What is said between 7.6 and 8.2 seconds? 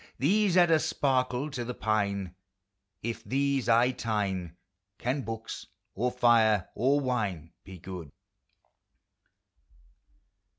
be good?